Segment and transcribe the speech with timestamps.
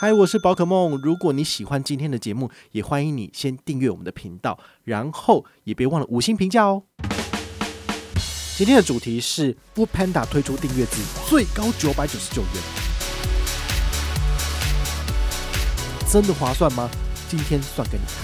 [0.00, 0.96] 嗨，我是宝可梦。
[1.02, 6.84] 如果你喜欢今天的节目，也欢迎你先订阅我们的频道，然后也别忘了五星评价哦。
[8.56, 12.62] 今天的主题是 f o o Panda 推出订阅制，最高九百九十九元，
[16.08, 16.88] 真的划算吗？
[17.28, 18.14] 今天算给你看。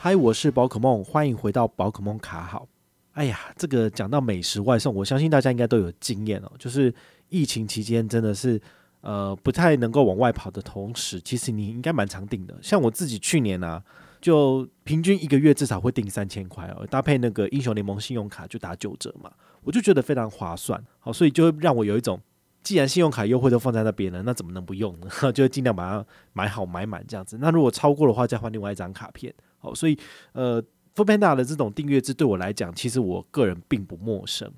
[0.00, 2.66] 嗨，我是宝可梦，欢迎回到宝可梦卡好。
[3.12, 6.94] 哎呀，这个讲到美食外送，我相信大家应该都有经验哦，就是。
[7.34, 8.60] 疫情期间真的是，
[9.00, 12.56] 呃，不太能够往外跑的同时，其实你应该蛮常订的。
[12.62, 13.82] 像我自己去年啊，
[14.20, 19.32] 就平均一个月至少会订三千块哦，搭配那个英雄联盟信用卡就打九折嘛，
[19.64, 20.80] 我就觉得非常划算。
[21.00, 22.20] 好，所以就让我有一种，
[22.62, 25.08] 既然信用卡优惠都放在那边了，那怎么能不用呢？
[25.34, 27.36] 就尽量把它买好买满这样子。
[27.40, 29.34] 那如果超过的话，再换另外一张卡片。
[29.58, 29.98] 好，所以
[30.32, 30.62] 呃
[30.94, 34.48] f o o p a n d a 的这种订阅制对我来讲，其实我个人并不陌生。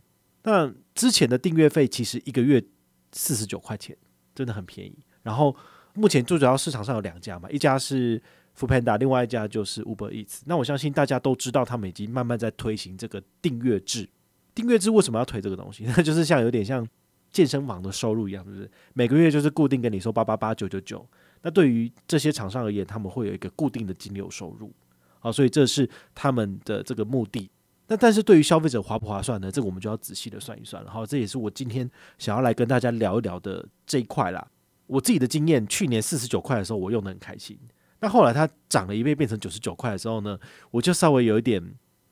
[0.47, 2.63] 那之前的订阅费其实一个月
[3.11, 3.97] 四十九块钱，
[4.33, 4.97] 真的很便宜。
[5.25, 5.55] 然后
[5.95, 8.23] 目前最主要市场上有两家嘛，一家是
[8.57, 10.43] Funda，另外一家就是 Uber Eats。
[10.45, 14.09] 那我相信大家都知道，他们已经慢慢在推行这个订阅制。
[14.55, 15.83] 订阅制为什么要推这个东西？
[15.97, 16.87] 那就是像有点像
[17.33, 18.71] 健身房的收入一样，是不是？
[18.95, 21.05] 每个月就是固定跟你说八八八九九九。
[21.43, 24.73] 那对于这些厂商而言，他们会有一个固定的金流收入。
[25.19, 27.51] 好，所以这是他们的这个目的。
[27.89, 29.51] 那但是对于消费者划不划算呢？
[29.51, 30.91] 这个我们就要仔细的算一算了。
[30.91, 34.45] 好，这也是我今天想要来跟大家聊一聊的这一块啦。
[34.87, 37.59] 我自己的经验，去年四十九块的时候，我用得很开心。
[38.01, 40.39] 那后来它涨了一倍，变成九十九块的时候呢，
[40.71, 41.63] 我就稍微有一点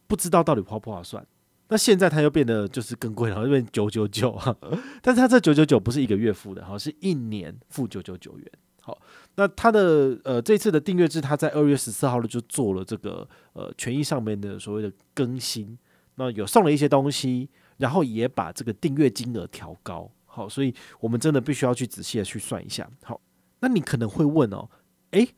[0.06, 1.26] 不知道到底划不划算。
[1.68, 4.56] 那现在它又变得就是更贵了， 又变九九九哈。
[5.02, 8.46] 但是它这九九九不是一个月付的，好，是一年付九九九元。
[8.84, 9.00] 好，
[9.36, 15.78] 那它的呃这次的订阅制，它在二月十四号呢就做了这个呃权益上面的所谓的更新，
[16.16, 20.10] 那有送了一些东西，然后也把这个订阅金额调高。
[20.26, 22.86] 好，所以我们真的必须要去仔细的去算一下。
[23.02, 23.18] 好，
[23.60, 24.68] 那你可能会问哦，
[25.12, 25.30] 诶，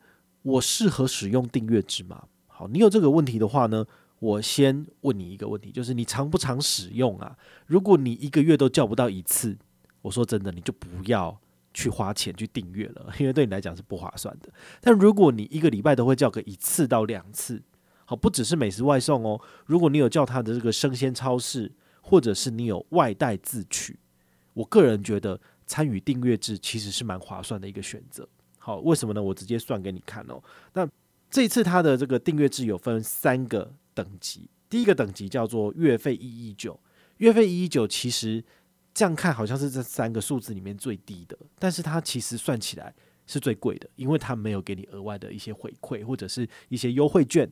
[0.42, 2.24] 我适合使用订阅制吗？
[2.48, 3.86] 好，你有这个问题的话呢，
[4.18, 7.38] 我先问你一个问题，就是你常不常使用啊？
[7.66, 9.56] 如果你一个月都叫不到一次，
[10.02, 11.38] 我说真的，你就不要。
[11.76, 14.48] 去花钱去订阅了， 因为对你来讲是不划算的。
[14.80, 17.62] 但如果你一个礼拜都会叫个一次到两次，
[18.06, 19.38] 好，不只是美食外送哦。
[19.66, 21.70] 如果你有叫他的这个生鲜超市，
[22.00, 23.98] 或者是你有外带自取，
[24.54, 28.26] 我个人觉得参与订阅制其实是蛮划算的一个选择。
[28.56, 29.22] 好，为什么呢？
[29.22, 30.42] 我直接算给你看哦。
[30.72, 30.88] 那
[31.28, 36.80] 这一次它的这个订阅制有分三个等级，第一个等级叫做月费一一九，
[37.18, 38.42] 月费一一九其实。
[38.96, 42.94] 这样看好像是这三个数字里面最低的，但是它其实算起来
[43.26, 47.46] 是最贵的，因为它没有给你额外的一些回馈或者是一些优惠券。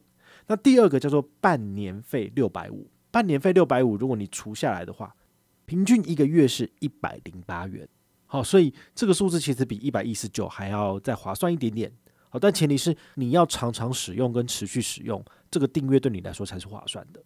[0.46, 5.14] 那第二个叫做半年费六百五，半年费六百五，如果你除下来的话，
[5.66, 7.86] 平均一个月是一百零八元。
[8.24, 11.92] 好，所以这个数字其实比一百一十九还要再划算一点点。
[12.30, 17.22] 好，但前提是你要常常使用跟持续使用，这个订阅对你来说才是划算的。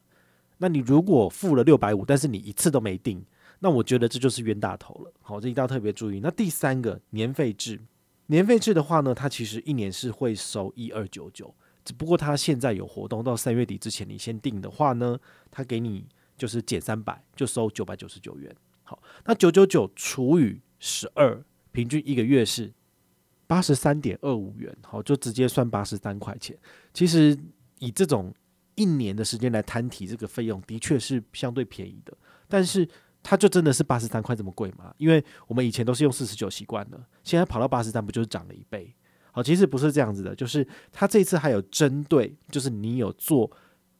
[0.56, 3.24] 那你如果付了六百五，但是你一次都没订。
[3.60, 6.20] 那我觉得这就是冤大头了，好，这一定要特别注意。
[6.20, 7.80] 那第三个年费制，
[8.26, 11.52] 年费制的话呢，它其实一年是会收一二九九，
[11.84, 15.18] 只不过它现在有活动，到三月底之前你先订的话呢，
[15.50, 18.54] 它给你就是减三百，就收九百九十九元。
[18.84, 21.42] 好，那九九九除以十二，
[21.72, 22.72] 平均一个月是
[23.48, 26.56] 八十三点二五元，好，就直接算八十三块钱。
[26.94, 27.36] 其实
[27.80, 28.32] 以这种
[28.76, 32.88] 一年的时间来摊提这个费用，的确是相对便宜的，但是。
[33.28, 34.90] 它就真的是八十三块这么贵吗？
[34.96, 38.96] 因为我们以前都是用四十九习惯了，现在跑到八十三，不就是涨了一倍？
[39.32, 43.50] 好，其实不是这样子的，就是它这次还有针对，就是你有做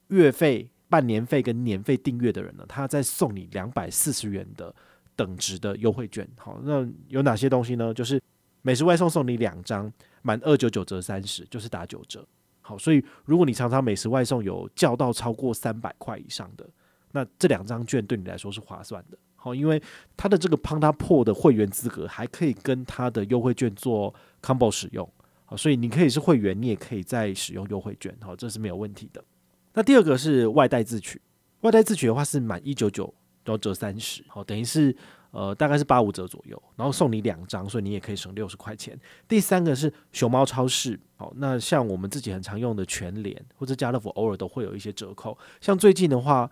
[0.07, 4.75] 月费、半年费跟年费订阅的人呢，他再送你两百四十元的
[5.15, 6.27] 等值的优惠券。
[6.39, 7.93] 好，那有哪些东西呢？
[7.93, 8.19] 就是
[8.63, 12.27] 美食外送送你两张，满二九九折三十，就是打九折。
[12.63, 16.67] 好，所以如果你常常美食外送有叫到超过三百块以上的。
[17.13, 19.83] 那这两张券对你来说是划算的，好，因为
[20.15, 25.11] 它的这个 Panda 的会员资格还可以跟它的优惠券做 combo 使用，
[25.47, 29.25] 好，所以你可以是会员，你也可以再使用优惠券，好，这是没有问题的。
[29.73, 31.19] 那第二个是外带自取，
[31.63, 33.13] 外带自取的话是满一九九
[33.43, 34.95] 都要折三十，好，等于是
[35.31, 38.99] 呃大概是八五折左右，然后送你两张，所以你也可以省六十块钱。
[39.27, 46.51] 第三个是熊猫超市，好，那像我们自己很常用的全联或者家乐福，偶尔都会有一些折扣，像最近的话。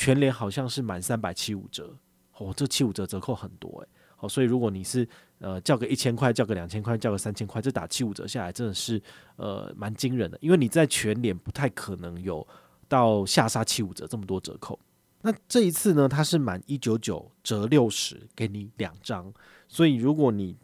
[0.00, 1.94] 全联好像是满三百七五折，
[2.38, 3.88] 哦，这七五折折扣很多诶。
[4.16, 5.06] 好，所以如果你是
[5.40, 8.98] 呃叫个一千块，叫个两千块，叫个三千块，这打七五折下来真的是
[9.36, 12.46] 呃蛮惊人的，因为你在全脸不太可能有
[12.88, 14.80] 到下杀七五折这么多折扣。
[15.20, 19.30] 那这一次呢，它是满一九九折六十，给你两张。
[19.68, 20.56] 所以如果你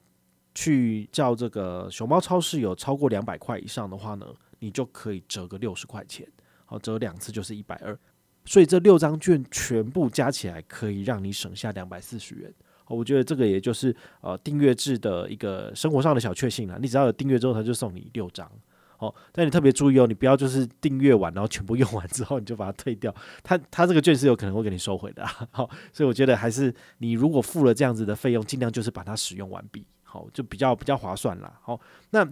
[0.55, 4.27] 去叫这个熊猫超市有超过两百块以上的话呢，
[4.61, 6.27] 你就可以折个六十块钱。
[6.65, 7.99] 好，折两次就是一百二。
[8.47, 12.51] 所以这六张券全部加起来可以让你省下两百四十元。
[12.89, 16.79] 我觉得这个也就是呃订阅制的一个生活上的小确幸了。
[16.81, 18.51] 你只要有订阅之后，他就送你六张。
[18.99, 25.23] 哦，但你特别注意哦，你不要就是订阅完然后全部用完之后你就把它退掉，他他这个券是有可能会给你收回的。
[25.53, 31.61] 好，所以我觉得还是你如果付了这样子的费用，尽量就是把它使用完毕，好，就比较比较划算啦。
[31.63, 31.79] 好，
[32.09, 32.27] 那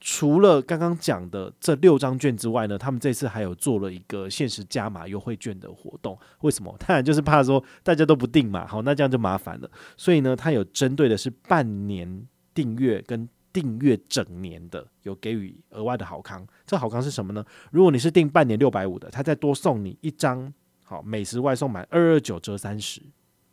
[0.00, 6.18] 除了刚刚讲的这六张券之外呢，他们这次还有做了一个限时加码优惠券的活动。
[6.40, 6.74] 为什么？
[6.86, 9.70] 当然就是怕说大家都不订嘛，好，那这样就麻烦了。
[9.96, 13.28] 所以呢，它有针对的是半年订阅跟。
[13.50, 17.44] 订阅整年的有给予额外的好康，这好康是什么呢？
[17.72, 20.52] 如果你是订半年六百五的，他再多送你一张
[20.84, 23.00] 好美食外送满二二九折三十。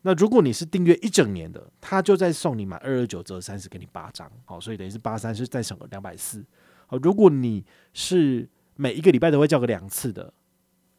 [0.08, 4.32] 那如果你是订阅一整年的，他就再送你满二二九折三十，给你八张。
[4.46, 6.46] 好，所以等于是八三是再省了两百四。
[6.86, 10.32] 好，如果你是每一个礼拜都会叫个两次的，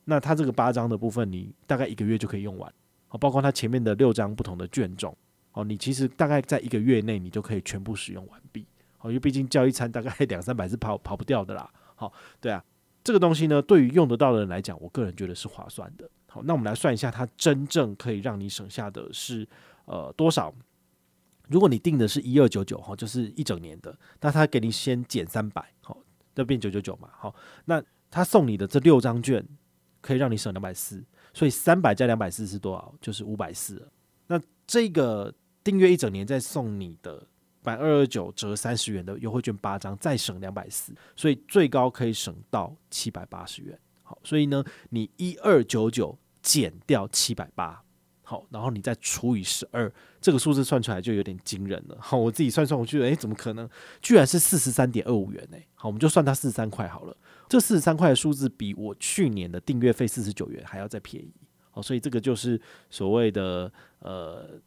[0.07, 2.69] 那他这个八张的部分，你大概一个月就可以用完。
[3.07, 5.17] 好，包括他前面的六张不同的券种，
[5.53, 8.67] 好，你其实大概在一个月内你就可以全部使用完毕。
[8.99, 11.71] 好因为毕竟叫一餐大概两三百是跑跑不掉的啦。
[11.95, 12.65] 好，对啊，
[13.05, 16.11] 这个东西呢，对于用得到的人来讲，我个人觉得是划算的。
[16.37, 19.49] 好，那我们来算一下，它真正可以让你省下的是
[19.87, 20.53] 呃多少？
[21.49, 25.97] 如果你定的是一二九九哈，就是一整年的，那他给你先减三百，好，
[26.35, 27.09] 就变九九九嘛。
[27.17, 27.35] 好，
[27.65, 29.43] 那他送你的这六张券
[30.03, 31.03] 可以让你省两百四，
[31.33, 32.95] 所以三百加两百四是多少？
[33.01, 33.89] 就是五百四。
[34.27, 35.33] 那这个
[35.65, 37.27] 订阅一整年再送你的。
[37.63, 43.77] 满二二九折三十元的优惠券八张，再省两百四，所以最高可以省到七百八十元。
[44.05, 46.17] 好，所以呢，你一二九九
[46.47, 47.83] 减掉七百八，
[48.23, 51.99] 好，然后你再除以十二，这个数字算出来就有点惊人了。
[52.01, 53.69] 好，我自己算算，我觉得，诶，怎么可能？
[54.01, 55.59] 居然是四十三点二五元呢？
[55.75, 57.17] 好，我们就算它四十三块好了。
[57.49, 61.33] 这四十三块的数字比我去年的订阅费四十九元还要再便宜。
[61.73, 62.61] 好，所以这个就是
[62.91, 64.61] 所谓的呃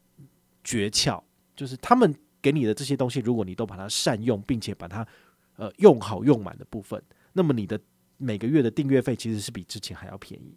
[0.63, 1.23] 诀窍，
[1.55, 2.13] 就是他们。
[2.41, 5.05] 给你的这些东西，如果你都把它善用，并且把它
[5.57, 7.03] 呃用好用满的部分，
[7.33, 7.77] 那么你的
[8.15, 10.55] 每个月的订阅费其实是比之前还要便宜。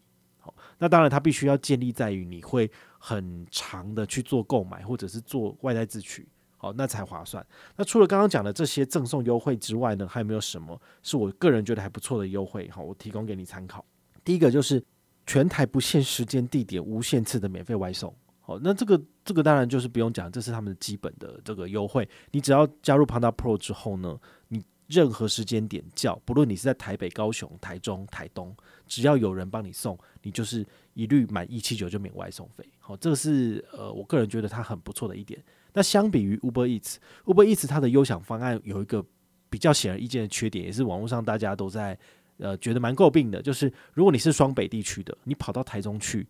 [0.83, 2.69] 那当然它必须要建立在于你会
[2.99, 7.47] 很长的去做购买，或者是做外在自取，好，那才划算。
[7.77, 12.69] 那除了刚刚讲的这些赠送优惠之外呢，还有没有什么是我个人觉得还不错的优惠？
[12.69, 13.85] 好，我提供给你参考。
[14.25, 14.85] 第一个就是
[15.25, 18.13] 全台不限时间地点、无限次的免费外送。
[18.41, 22.09] 好，那这个这个当然就是不用讲，这是他们的基本的这个优惠。
[22.33, 24.19] 你只要加入 Panda Pro 之后呢，
[24.49, 28.55] 你任何时间点叫，不论你是在台北、高雄、台中、台东，
[28.87, 32.65] 只要有人帮你送，你就是一律满一七九就免外送费。
[32.79, 35.43] 好，这个是呃我个人觉得它很不错的一点。
[35.73, 39.05] 那相比于 Uber Eats，Uber Eats 它的优享方案有一个
[39.49, 41.99] 比较显而易见的缺点，也是网络上大家都在
[42.39, 46.27] 呃觉得蛮诟病的，就是如果你是双北地区的，你跑到台中去。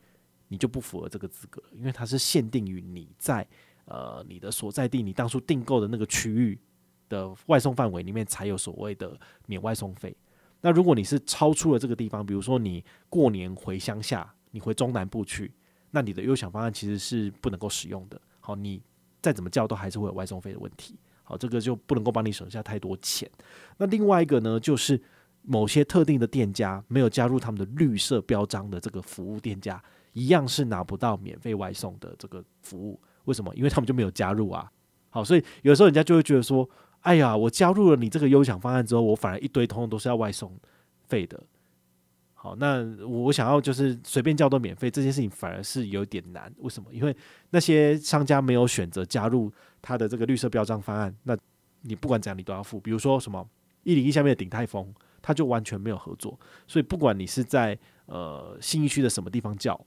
[0.48, 3.48] 你就不符合这个资格，因为它是限定于你在
[3.86, 6.58] 呃你的所在地，你当初订购的那个区域
[7.12, 9.14] 的外送范围里面才有所谓的
[9.44, 10.16] 免外送费。
[10.62, 15.52] 那如果你是超出了这个地方，比如说你过年回乡下，你回中南部去，
[15.90, 18.18] 那你的优享方案其实是不能够使用的。
[18.40, 18.80] 好，你
[19.20, 20.98] 再怎么叫都还是会有外送费的问题。
[21.22, 23.30] 好，这个就不能够帮你省下太多钱。
[23.76, 24.98] 那另外一个呢，就是
[25.42, 29.82] 某些特定的店家没有加入他们的绿色标章的这个服务店家。
[30.14, 33.50] 一样是拿不到免费外送的这个服务，为什么？
[33.56, 34.70] 因为他们就没有加入啊。
[35.08, 36.68] 好，所以有时候人家就会觉得说
[37.02, 40.52] ：“哎呀，我加入了你这个优享方案之后，我反而一堆通通都是要外送
[41.08, 41.40] 费的。”
[42.34, 46.52] 好，那我想要就是随便叫都免费，这件事情反而是有点难。
[46.58, 46.88] 为什么？
[46.92, 47.16] 因为
[47.50, 51.36] 那些商家没有选择加入他的这个绿色标章方案，那
[51.82, 52.80] 你不管怎样你都要付。
[52.80, 53.48] 比如说什么
[53.84, 59.80] 一零一下面的鼎泰丰，他就完全没有合作，所以不管你是在呃新一区的什么地方叫。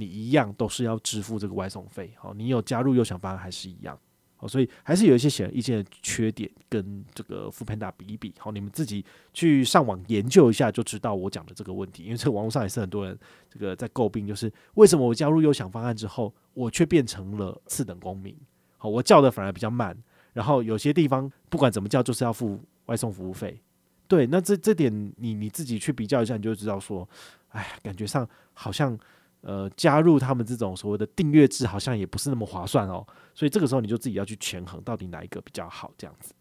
[0.00, 3.98] 你一样都是要支付这个外送费，好，你有加入优享方案还是一样，
[4.40, 13.18] 哦，所以还是有一些显而易见的缺点，跟这个 f o o Panda 比一比，好，你们自己去上网研究一下就知道我讲的这个问题，因为这个网络上也是很多人
[13.50, 18.36] 这个在诟病，就是为什么我加入优享方案之后，我却变成了次等公民，
[18.76, 19.96] 好，我叫的反而比较慢，
[20.32, 23.60] 然后有些地方不管怎么叫就是要付外送服务费，
[24.06, 27.08] 对，那这这点你你自己去比较一下，你就知道说，
[27.48, 28.98] 哎，感觉上好像。
[29.40, 33.06] 呃，加入他们这种所谓的订阅制，好像也不是那么划算哦。
[33.34, 36.34] 所以这个时候你就自己要去权衡，到底哪一个比较好这样子。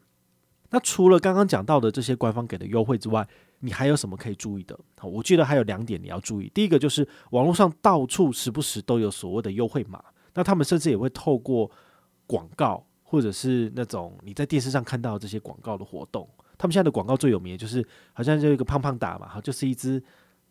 [0.69, 3.25] 那除了刚刚讲到的这些官方给的优惠之外，
[3.59, 4.77] 你还有什么可以注意的？
[4.97, 6.51] 好，我觉得还有两点你要注意。
[6.53, 11.71] 第一个就是网络上到处时不时都有所谓的优惠码，那他们甚至也会透过
[12.25, 16.27] 广告或者是那种你在电视上看到这些广告的活动。
[16.57, 20.03] 他们现在的广告最有名的就是好像就一个胖胖打嘛，好，就是一只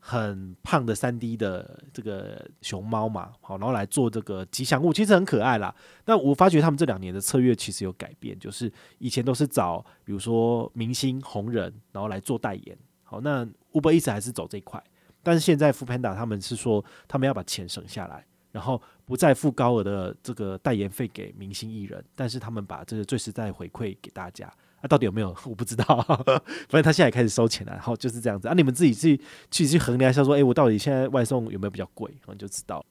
[0.08, 5.74] 很胖的三 D 的这个熊猫嘛，好，然后来做这个吉祥物，其实很可爱啦。
[6.04, 12.78] 那我发觉他们这两年的策略其实有改变，就是以前都是找比如说明星红人，然后来做代言。
[13.02, 14.80] 好，那 Uber 一直还是走这一块，
[15.24, 24.48] 但是现在 f o o Panda 他们是说，他们要把钱省下来，然后不再付高额的这个代言费给明星艺人，但是他们把这个最实在回馈给大家。
[24.86, 25.34] 到底有没有？
[25.44, 25.84] 我不知道。
[26.04, 28.54] 反正他现在也开始收钱了，然后就是这样子啊。
[28.54, 32.10] 你们自己去去去衡量一下，说，哎，我到底现在外送有没有比较贵？
[32.20, 32.84] 然后你就知道。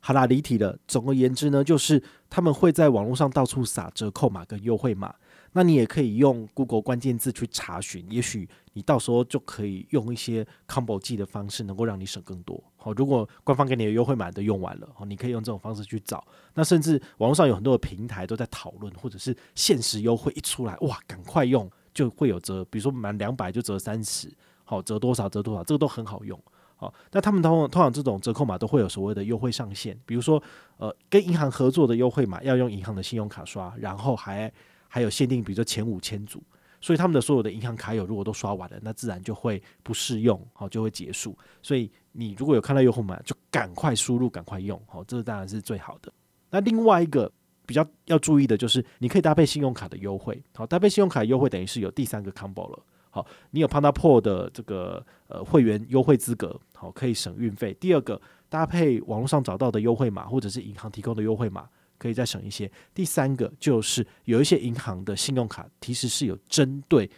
[0.00, 0.76] 好啦，离题了。
[0.88, 5.14] 总而言之呢，就是他们会在网络上到处撒折扣码跟优惠码。
[5.54, 12.58] 那你也可以用 Google 关键字去查询，也许你到时候就可以用一些 Combo 记的方式，能够让你省更多。
[12.76, 16.26] 好，如果官方给你的优惠码都用完了，好，你可以用这种方式去找。
[16.54, 24.32] 那甚至网络上有很多的平台都在讨论，或者是限时优惠一出来，哇，赶快用就会有折，比如说满两百就折三十，
[24.64, 26.40] 好，折多少折多少，这个都很好用。
[26.76, 30.42] 好，那他们通通常这种折扣码都会有所谓的优惠上限，比如说
[30.78, 34.50] 呃，跟银行合作的优惠码要用银行的信用卡刷，然后还。
[34.94, 36.42] 还有限定，比如说前五千组，
[36.78, 41.34] 所以他们的所有的银行卡友如果都刷完了，那自然就会不适用，好，就会结束。
[41.62, 46.12] 所以你如果有看到优惠码，就赶快输入，赶快用，好，这当然是最好的。
[46.50, 47.32] 那另外一个
[47.64, 57.72] 比较要注意的就是，你可以搭配信用卡的优惠，好，搭配信用卡优惠等于是有第三个 combo 了，好，你有 PandaPro 的这个呃会员优惠资格，好，可以省运费。
[57.80, 58.20] 第二个，
[58.50, 61.66] 搭配网络上找到的优惠码或者是银行提供的优惠码。
[62.02, 62.68] 可以再省一些。
[62.92, 67.08] 第三个就是有一些银行的信用卡其实是有针对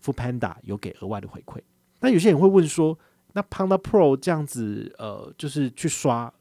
[0.00, 1.60] f o o Panda 有给额外的回馈。
[2.00, 2.98] 那有些人会问说，
[3.34, 6.32] 那 Panda Pro 这样子，呃，就是去刷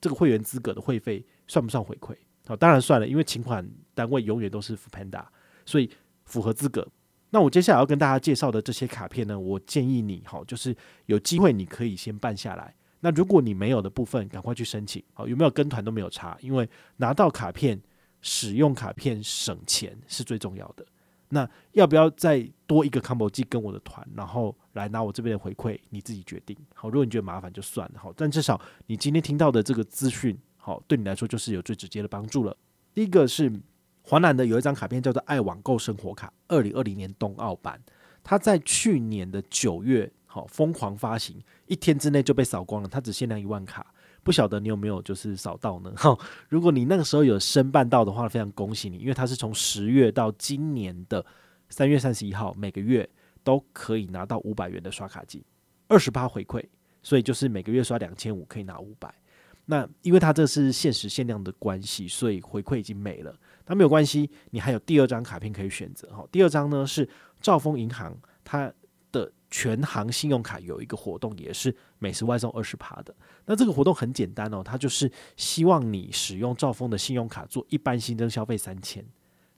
[0.00, 2.14] 这个会员资格的会费算不算回馈？
[2.46, 5.24] 好，当然算了，因为请款单位永远都是 f o o Panda，
[5.66, 5.90] 所以
[6.24, 6.86] 符合资格。
[7.30, 12.74] 那我接下来要跟大家介绍的这些卡片呢，我建议你，哈，就是有机会你可以先办下来。
[13.04, 15.02] 那如果你没有的部分，赶快去申请。
[15.12, 16.68] 好，有没有跟团都没有差，因为
[16.98, 17.82] 拿到卡片、
[18.20, 20.86] 使用卡片省钱是最重要的。
[21.28, 26.56] 那要不要再多一个 combo 记跟我的团，然后来拿我这边的回馈，你自己决定。
[26.74, 27.98] 好，如果你觉得麻烦就算了。
[27.98, 32.56] 好，但至少你今天听到的这个资讯，好，对你来说就是有最直接的帮助了。
[32.94, 33.52] 第一个是
[34.02, 37.82] 华南的有一张卡片叫做“爱网购生活卡”，二零二零年冬奥版，
[38.22, 40.12] 它在去年的九月。
[40.32, 42.88] 好，疯狂发行，一天之内就被扫光了。
[42.88, 45.92] 它只限量一万卡，不晓得你有没有就是扫到呢？
[46.00, 51.22] 哈，如果你那个时候有申办到的话，非常恭喜你，因为它是从十月到今年的
[51.68, 53.06] 三月三十一号，每个月
[53.44, 55.44] 都可以拿到五百元的刷卡金，
[55.86, 56.64] 二十八回馈，
[57.02, 59.14] 所以就是每个月刷两千五可以拿五百。
[59.66, 63.38] 那因为它这是限时限量的关系，所以回馈已经没了。
[63.66, 66.08] 那没有关系，你还有第二张卡片可以选择。
[66.08, 67.06] 哈，第二张呢是
[67.38, 68.72] 兆丰银行，它。
[69.52, 73.14] 全行信用卡有一个活动，也是美食外送二十趴的。
[73.44, 79.04] 那这个活动很简单哦，它就是希望你使用兆丰的信用卡做一般新增消费三千，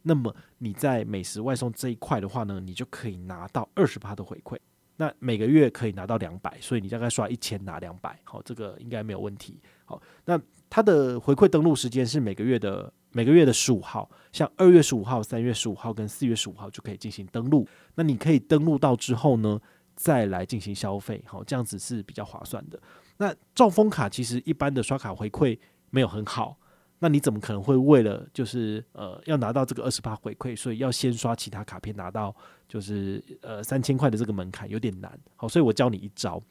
[0.03, 4.59] 那么你在美食外送这一块的话呢，你就可以拿到二十趴的回馈。
[4.97, 9.61] 那每个月可以拿到两百，所以你大概刷一千拿两百，好，这个应该没有问题。
[9.85, 12.93] 好，那它的回馈登录时间是每个月的。
[13.17, 17.65] 每个月的十五号，像二月十五号、三月十五号跟四月十五号就可以进行登录。
[17.95, 19.61] 那你可以登录到之后呢，
[19.95, 22.81] 再来进行消费，好，这样子是比较划算的。
[23.17, 25.59] 那兆丰卡其实一般的刷卡回馈
[25.91, 26.59] 没有很好，
[26.99, 32.35] 那你怎么可能会为了就是呃要拿到这个二十八回馈，所以要先刷其他卡片拿到
[32.69, 35.19] 就是呃三千块的这个门槛有点难。
[35.37, 36.43] 好，所以我教你一招，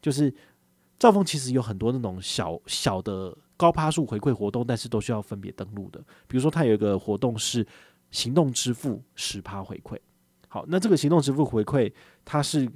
[0.00, 0.32] 就是
[0.98, 3.36] 兆丰其实有很多那种小小的。
[3.54, 6.00] 高趴数回馈活动，但是都需要分别登录的。
[6.26, 7.64] 比如说，它有一个活动是
[8.10, 9.96] 行动支付十趴回馈。
[10.48, 11.92] 好，那这个行动支付回馈，
[12.24, 12.68] 它是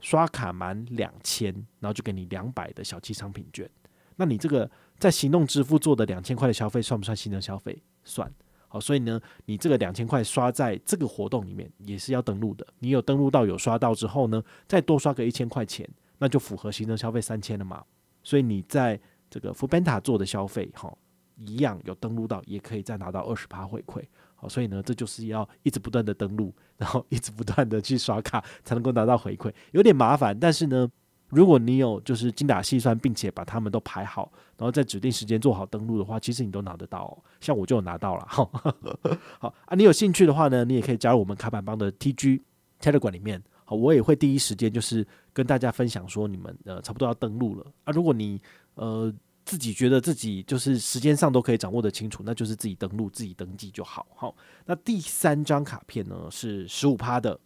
[0.00, 3.68] 刷卡满两千，然后就给你两百的小七商品券。
[4.16, 7.82] 那你这个在行动支付做的两千块的消费，算不算新增消费？
[8.04, 8.32] 算。
[8.70, 12.66] 好，所以呢，你这个两千块刷在这个活动里面也是要登录的。
[12.80, 15.88] 你有登录到有刷到之后呢，再多刷个一千块钱，
[16.18, 17.82] 那就符合新增消费三千了嘛。
[18.22, 19.00] 所以你在
[19.30, 20.94] 这个 Foodpanda 做的消费，哈，
[21.36, 24.02] 一样有登录到，也可以再拿到二十趴回馈，
[24.40, 30.38] 好，所以呢，这就是要一直不断的登录，然后一直不断的去刷卡，才能够拿到回馈，有点麻烦。
[30.38, 30.88] 但是呢，
[31.30, 37.20] 如果你有就是精打细算，并且把他们都排好，然后在指定时间做好登录的话，其实你都拿得到。
[37.40, 42.40] 像我就有拿到了， 好啊，你有兴趣的话呢，你也可以加入我们卡板帮的 TG
[42.80, 43.42] Telegram 里面。
[43.64, 47.92] 好，我也会第一时间就是跟大家分享说，你们呃差不多要登录了啊。
[47.92, 48.40] 如果你
[48.76, 49.12] 呃
[49.48, 54.06] 自己觉得自己就是时间上都可以掌握得清楚，那就是自己登录、自己登记就好。
[54.14, 54.36] 好，
[54.66, 57.40] 那第三张卡片呢是十五趴的，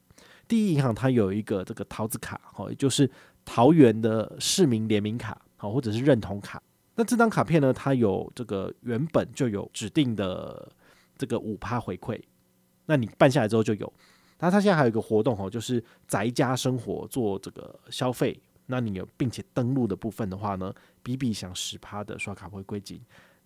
[0.49, 3.09] 第一银行它有一个这个桃子卡，好，也就是
[3.45, 6.61] 桃园的市民联名卡，好，或者是认同卡。
[6.97, 10.69] 那这张卡片呢，它有这个原本就有指定的
[11.17, 12.21] 这个五趴回馈，
[12.87, 13.93] 那你办下来之后就有。
[14.41, 18.37] 那它现在还有一个活动哦，就是宅家生活做这个消费，
[18.73, 22.99] 那你有并且登录的部分的话呢，比比享十趴的刷卡回馈金。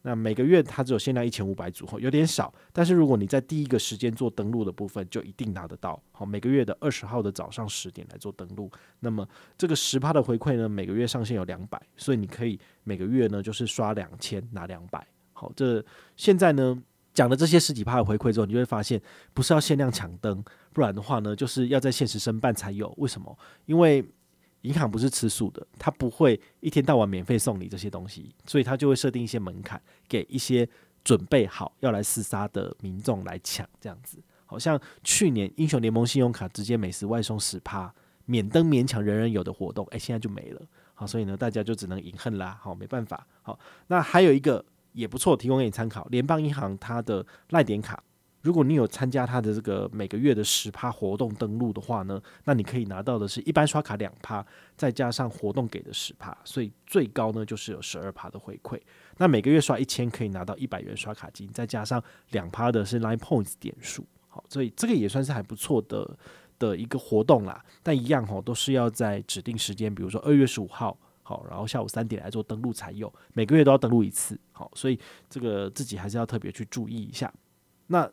[0.03, 2.55] 那每个月它只有限量一千五百组，有点少。
[2.73, 6.01] 但是如果你在第一个时间做登录的部分，就一定拿得到。
[6.13, 8.71] 好，每个月的二十号的早上十点来做登录。
[9.01, 9.29] 那么
[9.59, 15.05] 这个十趴的回馈呢，每个月上限有两百，所以你可以每个月呢就是刷两千拿两百。
[15.33, 16.81] 好，这现在呢
[17.13, 19.03] 讲了这些十几趴的回馈之后，你就会发现
[19.35, 20.41] 不是要限量抢登，
[20.73, 22.95] 不然的话呢就是要在限时申办才有。
[22.99, 23.37] 为什么？
[23.65, 24.05] 因为
[24.67, 30.69] 银行不是吃素的，它不会一天到晚免费送你这些东西，所以它就会设定一些门槛，给一些
[31.05, 33.69] 准备好要来厮杀的民众来抢。
[33.81, 37.95] 这样子，好像去年英雄联盟信用卡直接每时外送十趴，
[38.25, 40.61] 免登免抢人人有的活动，哎，现在就没了。
[40.95, 42.59] 好，所以呢，大家就只能饮恨啦。
[42.61, 43.27] 好，没办法。
[43.43, 48.03] 好，那还有一个也不错，提供给你参考，联邦银行它的赖点卡。
[48.47, 58.81] 如果你有参加他的这个每个月的十趴活动登录的话呢，那你可以拿到的是一般刷卡两趴，再加上活动给的十趴，所以最高呢就是有十二趴的回馈。
[59.17, 62.01] 那每个月刷一千可以拿到一百元刷卡金，再加上
[62.31, 64.07] 两趴的是 Line Points 点数。
[64.29, 66.17] 好，所以这个也算是还不错的
[66.61, 67.61] 的一个活动啦。
[67.83, 73.13] 但一样吼，都是要在指定时间，比如说二月十五号，好，然后下午三点来做登录才有。
[73.33, 74.97] 每个月都要登录一次，好，所以
[75.29, 77.33] 这个自己还是要特别去注意一下。
[77.89, 78.09] 那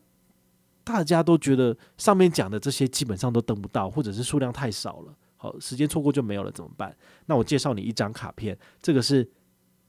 [0.83, 5.15] 大家都觉得上面讲的这些基本上都登不到，或者是数量太少了。
[5.37, 6.95] 好，时间错过就没有了，怎么办？
[7.25, 9.29] 那我介绍你一张卡片，这个是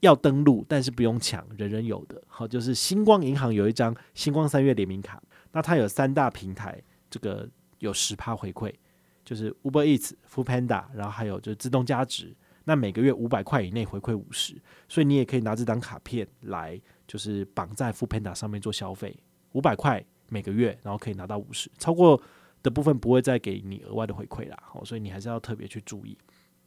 [0.00, 2.20] 要登录，但是不用抢，人人有的。
[2.26, 5.22] 好，就是星光银行有一张星光三月联名卡，
[5.52, 7.48] 那它有三大平台，这个
[7.78, 8.72] 有十趴回馈，
[9.24, 19.16] 就是 Uber Eats、Fu Panda，然后还有就是自动加值，那每个月五百块以内回馈五十，所以你也可以拿这张卡片来，就是绑在 Fu Panda 上面做消费，
[19.52, 20.04] 五百块。
[20.34, 22.20] 每个月，然后可以拿到五十，超过
[22.60, 24.58] 的部分不会再给你额外的回馈啦。
[24.60, 26.18] 好，所以你还是要特别去注意。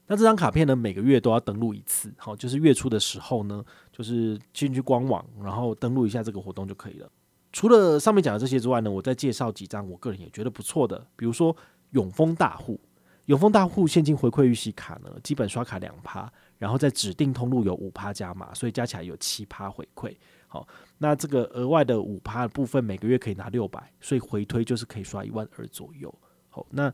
[0.08, 7.12] 那这张卡片呢，每个月都要登录一次，好，就是月初的时候呢，就是进去官网，然后登录一下这个活动就可以了。
[7.51, 11.53] 除了上面讲的这些之外呢，我再介绍几张我个人也觉得不错的，比如说
[11.91, 12.80] 永丰大户，
[13.25, 20.15] 永丰大户现金回馈预习卡呢，基本刷卡两趴，然后在指定通路有五趴加码，所以加起来有七趴回馈。
[20.47, 26.13] 好，那这个额外的五趴的部分，每个月可以拿六百，所以回推就是可以刷一万二左右。
[26.49, 26.91] 好，那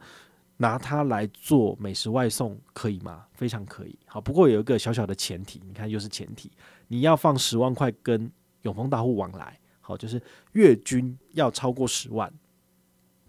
[0.58, 3.26] 拿它来做美食外送可以吗？
[3.34, 3.98] 非常可以。
[4.06, 6.52] 好，不过有一个小小的前提，你看又是前提，
[6.88, 8.32] 你要放十万块跟
[8.64, 10.22] 永丰大户往来，好，就是
[10.54, 12.32] 月均要超过十万。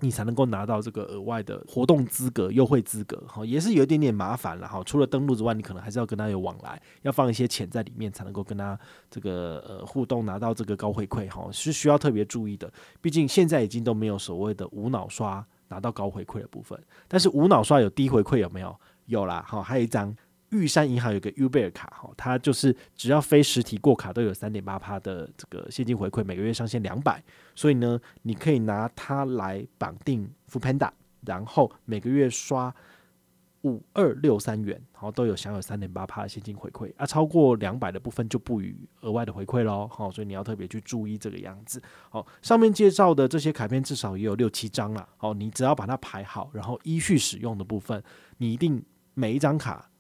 [0.01, 4.83] 你才能够拿到这个额外的活动资格、优惠资格，哈，也是有一点点麻烦了，哈。
[4.85, 8.79] 除了登录之外，你可能还是要跟他有往来，要放一些钱在里面，才能够跟他
[9.11, 12.71] 这个呃互动，拿到这个高回馈，哈，是需要特别注意的。
[13.01, 16.79] 毕竟现在已经都没有所谓的无脑刷拿到高回馈的部分，
[17.09, 18.77] 但是无脑刷有低回馈有没有？
[19.07, 20.15] 有啦，哈，还有一张。
[20.55, 27.23] 玉山银行有个 Uber 卡哈，它就是只要非实体过卡都有三点八趴的这个现金回馈，每个月上限两百，
[27.57, 30.89] 所以呢，你可以拿它来绑定富 panda，
[31.27, 32.73] 然后每个月刷
[33.63, 41.83] 五二六三元，然后都有享有三点八趴的现金回馈，啊，超过两百的部分就不予额外的回馈喽，好，所以你要特别去注意这个样子。
[42.11, 48.01] 好，上面介绍的这些卡片至少也有六七张了，好，你只要把它排好，然后依序使用的部分，
[48.37, 48.81] 你一定
[49.15, 49.91] 每一张卡。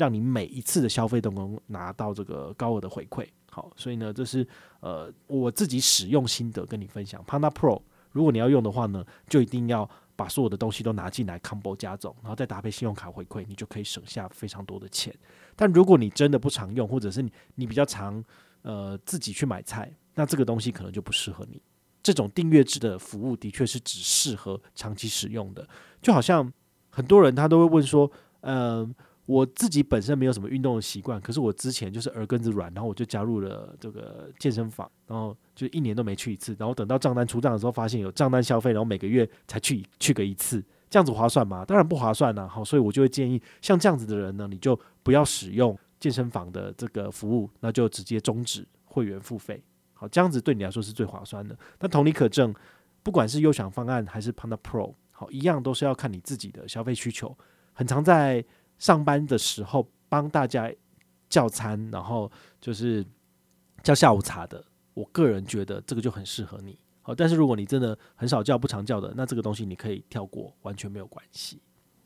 [0.00, 4.46] 让你每一次的消费都能拿到这个高额的回馈，好，所以呢，这是
[4.80, 7.22] 呃我自己使用心得跟你分享。
[7.26, 15.14] Panda Pro，如果你要用的话呢，就一定要把所有的东西都拿进来 combo 加总，然后再搭配信用卡回馈，你就可以省下非常多的钱。
[15.54, 18.24] 但如果你真的不常用，或者是你你比较常
[18.62, 21.60] 呃自己去买菜，那这个东西可能就不适合你。
[22.02, 25.68] 这种订阅制的服务的确是只适合长期使用的，
[26.00, 26.50] 就好像
[26.88, 28.10] 很多人他都会问说，
[28.40, 28.94] 嗯、
[29.30, 41.64] 我自己本身没有什么运动的习惯，可是我之前就是耳根子软，然后我就加入了这个健身房，然后就一年都没去一次，然后等到账单出账的时候，发现有账单消费，然后每个月才去去个一次，这样子划算吗？
[41.64, 49.62] 当然不划算啦、好，所以我就会建议像这样子的人呢，你就不要使用健身房的这个服务，那就直接终止会员付费。
[49.92, 51.56] 好，这样子对你来说是最划算的。
[51.78, 52.52] 但同理可证，
[53.04, 54.92] 不管是优享方案还是 Panda Pro。
[55.12, 57.36] 好，一样都是要看你自己的消费需求。
[57.72, 58.44] 很常在
[58.80, 60.68] 上班的时候帮大家
[61.28, 62.28] 叫餐，然后
[62.60, 63.06] 就是
[63.84, 64.64] 叫下午茶的。
[64.94, 66.76] 我个人觉得这个就很适合你。
[67.02, 71.62] 好，但是如果你真的很少叫、不常叫的，那这个东西你可以跳过，完全没有关系。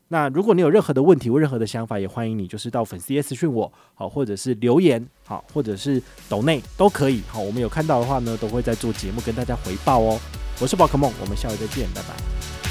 [0.08, 7.22] 那如果你有任何的问题或任何的想法，也欢迎你就是到粉丝页私讯我，好，或者是留言，好，或者是抖内都可以。
[7.22, 10.20] 好，我们有看到的话呢，都会在做节目跟大家回报哦。
[10.60, 12.63] 我是宝可梦，我们下回再见，拜拜。